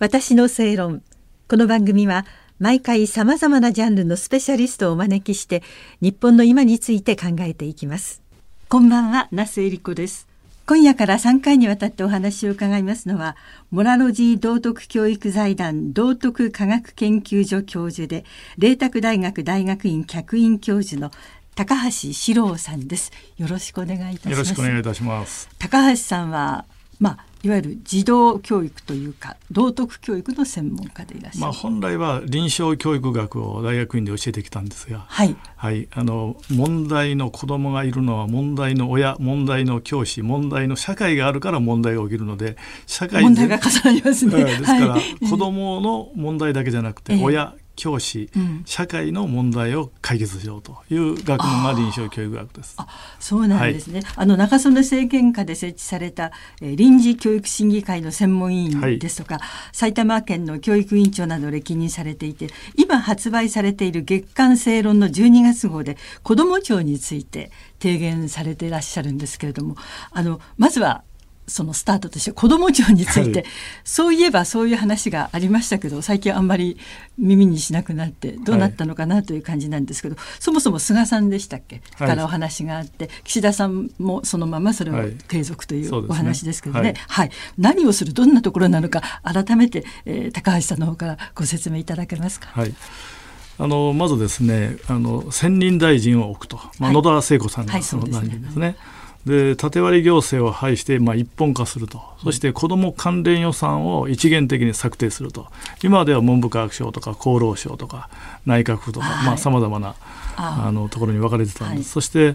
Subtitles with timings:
[0.00, 1.02] 私の正論。
[1.48, 2.26] この番組は
[2.58, 5.62] 毎回さまざまなジャンルのスペシャリストをお招きして
[6.00, 8.20] 日本の今について考えていきます。
[8.68, 10.26] こんばんは那須恵理子です。
[10.66, 13.36] 今夜から3回にわたってお話を伺いますのは
[13.70, 18.24] モラロジー道徳教育財団道徳科学研究所教授で
[18.58, 21.12] 麗澤大学大学院客員教授の
[21.54, 23.12] 高橋史郎さんです。
[23.36, 24.30] よろしくお願いいたします。
[24.30, 25.48] よろしくお願いいたします。
[25.60, 26.64] 高橋さんは
[26.98, 44.44] まあいわゆる児童教育というか道徳教育の専門家でいらっしゃる、まあ、本来は臨床教育学を大学院で教えてきたんですが、はい、はい、あの問題の子供がいるのは問題の親問題の教師問題の社会があるから問題が起きるので社会問題が重なりますね。
[44.44, 52.74] ですから、はい、子供の問題だけじゃなくて、親教師、うん、社会の問題を解決しようという学問が臨床教育学です。
[52.76, 52.86] あ
[53.20, 54.00] そうなんですね。
[54.00, 59.42] はい、あの中曽根政権下で設置された、えー、臨時教育審議会の専門委員ですとか、はい、
[59.72, 69.76] 埼玉県の教育委員長などで歴任されていて今発売されている月刊正論の12月号で子ども庁について提言されていらっしゃるんですけれども
[70.10, 71.04] あのまずは
[71.46, 73.48] そのスタートとして子ども庁について、はい、
[73.84, 76.78] そういえばそういう話がありましたけど最近あんまり
[77.18, 84.94] 耳にしなくなってどうなったのかなという感じなんですけど、はい、そもそも菅さんでしたっけ、はい、からお話があって岸田さんもそのままそれを
[85.28, 87.28] 継続というお話ですけどね,、はい。
[87.28, 87.30] はい。
[87.58, 92.48] 何をするどんなところなのか改めて、えー、高橋さんの方からご説明いただけますか？
[92.52, 92.74] はい。
[93.56, 98.76] あのまずですねあの専任大臣を置くと、まあ、野田聖子さんがその大臣ですね。
[99.26, 105.46] で縦割り行政を廃して、まあ、一本化すると、そして子ども関連予算を一元的に策定すると、
[105.82, 108.08] 今では文部科学省とか厚労省とか
[108.44, 109.94] 内閣府とかさまざ、まな
[110.36, 112.34] あのところに分かれてたんです、はい、そして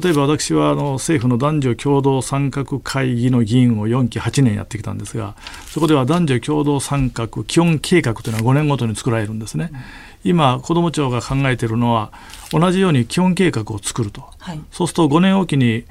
[0.00, 5.34] 例えば私はあの政府の男女共同参画会議の議員を4期8年やってきたんですが
[5.66, 9.70] そこでは男女共同参画基本計画というのは5年ごとに作られるんですね。
[9.72, 9.80] うん。
[10.22, 12.12] 今子ども庁が考えているのは
[12.52, 15.84] 同じように基本計画を作ると、はい、そうすると5年おきに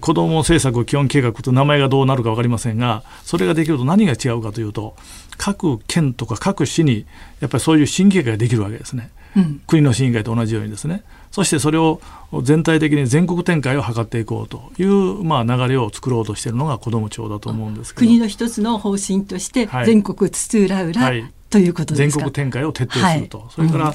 [0.00, 4.96] 子ども政策基本計画と名前がどうなるか分かりませんがそれができると何が違うかというと
[5.38, 7.06] 各県とか各市に
[7.40, 11.04] やっぱりそういう審議会ができるわけですね、うん、国の審議会と同じようにですね。
[11.30, 12.00] そしてそれを
[12.42, 18.06] 全体的に全国展開を図っていこうという、まあ、流れを作ろうとしているのが子ども庁だと思うんですけど。
[18.06, 23.94] 国の一つの方針として全国津々浦々、はい、ということ全国展開を徹底すると、はい、それから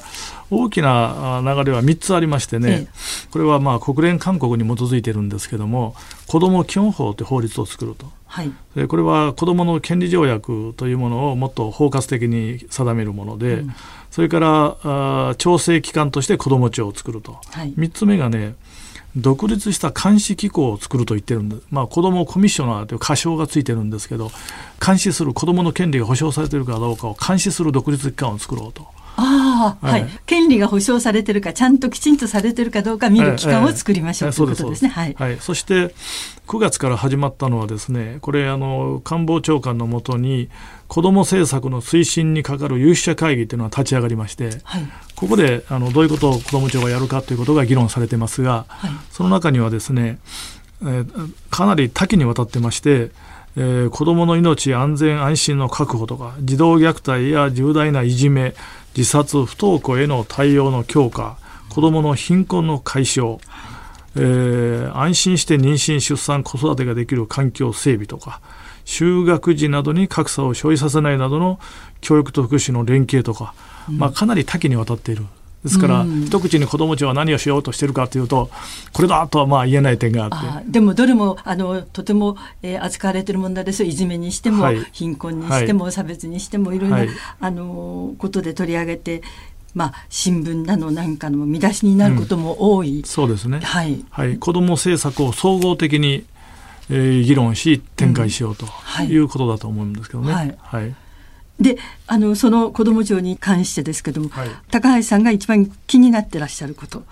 [0.50, 2.88] 大きな流れは3つありましてね、ええ、
[3.30, 5.94] これはまあ国連勧告に基づいてるんですけども
[6.26, 8.50] 子ども基本法という法律を作ると、はい、
[8.88, 13.74] これは子どもの権利条約というものをもっと包括的に定めるもので、うん、
[14.10, 18.56] それからあ調整機関として子ども庁を作ると、はい、3つ目がね
[19.16, 24.30] 独立した監視機構を作ると言ってるんで、まあ、子どもコミッショナーという仮称がついてるんですけど
[24.84, 28.93] 監視する子どもの権利が保障されているかどうかを監視する独立機関を作ろうと。
[29.54, 34.90] はい、はい、権利が保障されてるかちゃんときちんとされてるかどうか見る機関を作りましょう、ということですね。
[34.90, 35.94] はい、はい、そして
[36.46, 40.50] 9月から始まったのはですねこれあの官房長官のもとに
[40.88, 44.82] 子ども政策の推進にかかる有識者会議というのが立ち上がりまして、はい、
[45.16, 50.18] ここであのどういうことを子ども庁がやるかということが議論されてますが、はい、その中にはですね、
[50.82, 53.10] えー、かなり多岐にわたってまして
[53.56, 58.54] えー、子どもの命安全安心の確保とか児童虐待や重大ないじめ
[58.96, 61.36] 自殺不登校への対応の強化
[61.68, 63.38] 子どもの貧困の解消、
[64.16, 68.40] えー、安心して妊娠出産子育てができる環境整備とか
[68.84, 71.58] 就学時などに格差を生じさせないなどの
[72.00, 73.54] 教育と福祉の連携とか、
[73.88, 75.24] まあ、かなり多岐にわたっている。
[75.64, 78.50] ですから、うん、一口に子ども庁は何をしようとしているかというと
[78.92, 80.70] これだとはまあ言えない点があって。
[80.70, 87.08] でもどれもあのとても、えー、扱われている問題ですいじめにしても、はい、貧困にしても、はい、差別にしてもいろいろな、はい、
[87.40, 89.22] あのことで取り上げて
[89.74, 94.04] まあ、新聞なのなんかの見出しになることも多い、うん、そうですね、はい。
[94.08, 96.24] はい、子ども政策を総合的に、
[96.90, 98.66] えー、議論し展開しようと
[99.02, 99.18] い。
[99.18, 100.28] うことだと思うんですけどね。
[100.28, 100.94] うん、はい、はい
[101.60, 107.04] であのその子ども庁に関してですけども、はい、高橋さんが一番気になってらっしゃること。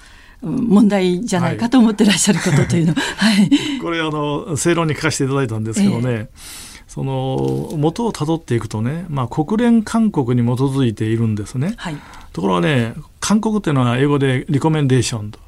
[0.45, 6.27] 問題じゃないかと思ってらっしゃることというの、 はい、これあの正論に書かせていただいたんですけどね、えー、
[6.89, 11.97] その元をたどっていくとね、まあ、国連勧告に基づいているんですね、はい、
[12.33, 15.39] ところがね勧告っていうのは英語でリコメンデーションと。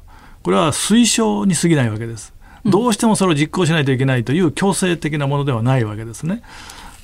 [0.43, 2.31] これは推奨に過ぎないわけです、
[2.65, 6.43] どうしてもそれを実行しないといけないという強制的なものではないわけですね。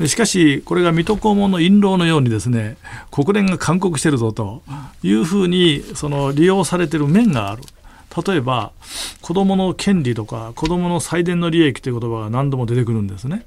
[0.08, 2.78] しかし、これが水戸黄門の印籠のようにですね
[3.12, 4.64] 国連が勧告してるぞと
[5.04, 7.64] いうふうにその利用されてる面がある。
[8.26, 8.74] 例えば
[9.22, 13.46] 子どもの権利とか子どもの最善の利益という言葉が何度も出てくるんですね。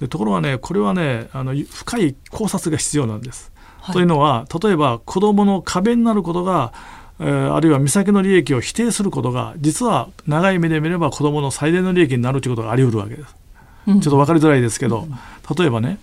[0.00, 3.52] でところがねこれはねあの深い考察が必要なんです。
[3.80, 6.72] はい、というのは例えば子どもの壁になることが
[7.20, 13.34] えー、あるいは美咲の利益を否定することが実は長い目で見れば子どもの最大の利益になるということがあり得るわけです。
[13.88, 15.10] うん、ちょっと分かりづらいですけど、うん、
[15.56, 15.98] 例えばね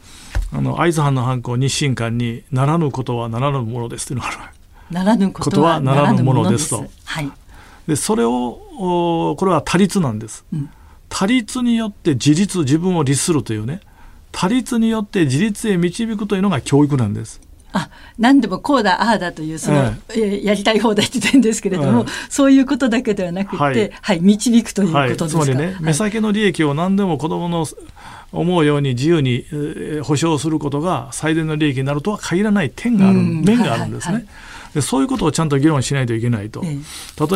[0.51, 4.55] あの会津藩の犯行日清館にならぬことはならぬものですというのがある
[4.91, 6.85] ならぬことはならぬものですと。
[7.05, 7.31] はい、
[7.87, 10.45] でそれをこれは他律なんです。
[10.53, 10.69] うん。
[11.09, 13.81] 他律によって自立自分を律するというね。
[14.31, 17.41] 他律によって自立へ導くというのが教育なんです。
[17.77, 20.43] あ何でもこうだああだというその、ええ。
[20.45, 27.67] やりたい放題って言ってるんですけれども、え、そういうことだけではなくて、はい、はい、導くということですか、はい、つまりね、目先の利益を何でも子どもの
[28.31, 29.45] 思うように自由に
[30.03, 36.69] 保障することが最大の利益になるとは限らない点がある、面があるんですね、はいはいはい、でそういうことをちゃんと議論しないといけないと、例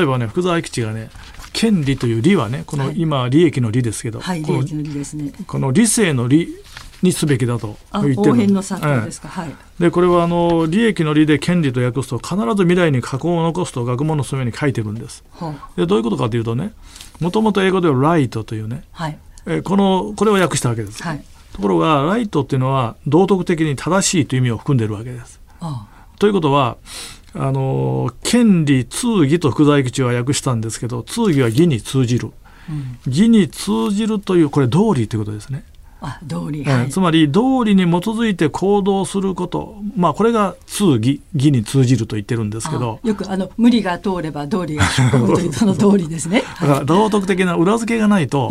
[0.01, 1.09] えばね福沢諭吉がね
[1.51, 5.33] 権利という利はねこの今利益の利ですけど、はい、このね。
[5.47, 6.55] この理性の利
[7.01, 8.61] にすべきだと言ってるの。
[9.05, 15.23] ですか、はい、でこれはあの利益の利で権利と訳すと必ず未来に過去を残すと学問のそのに書いてるんです。
[15.31, 16.73] はあ、でどういうことかというとね
[17.19, 21.01] もともと英語ではライトというね、はい、えこのこれを訳したわけです。
[21.03, 21.23] はい、
[21.53, 25.39] ところがライトっていうのは道徳的に正しいという意味を含んでるわけです。
[25.59, 26.17] ああ。
[26.19, 26.77] ということは
[27.33, 32.31] あの権利通義と福沢諭吉は訳したんですけど通義は義に通じる、
[32.69, 35.63] うん、義に通じるというこれ道理ということですね。
[36.01, 42.99] あ道理、はい、つまり道理に基づいて行動すること、まあ、これが通義義に通じると言ってるんですけど。
[43.03, 46.43] よくあの無理が通れば道理が引っ込むというその道理ですね。
[46.61, 48.49] だから道徳的な裏付けがないと、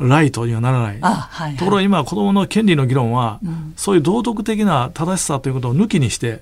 [0.00, 1.00] うん、ライトにはならない。
[1.00, 6.40] はいはい、ところが今子どもの権利の議論は、うん、そういう道徳的な正しさということを抜きにして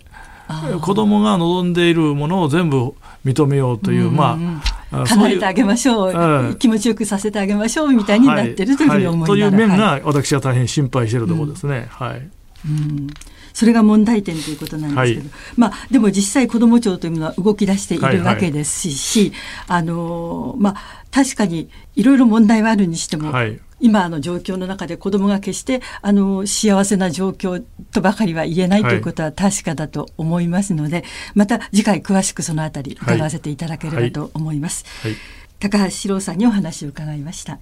[0.81, 2.95] 子どもが望んでいるものを全部
[3.25, 11.87] 認めようという、うんうん、まあ叶えてあげましょう、うん、気持ちよくさせてあげましょうみたいになってるというふうに思いなという面が私は大変心配しているところですね。
[11.91, 12.31] はい、
[12.67, 13.09] うん。
[13.53, 19.31] それが問題点ということなんですけど、はい、まあ、でも実際子ども庁というのは動き出しているわけですし、はい。
[19.31, 27.63] はい、あのまあ、確かにいろいろ問題はあるにしても、はい、今の状況の中で子どもが決してあの幸せな状況
[27.97, 31.05] とばかりは言えないということは確かだと思いますので、はい、
[31.35, 34.85] また次回詳しくそのあたり伺わせていただければと思います。
[35.01, 35.21] はいはい、
[35.59, 37.59] 高橋史郎さんにお話を伺いました。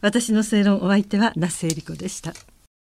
[0.00, 2.32] 私の正論お相手は那須恵理子でした。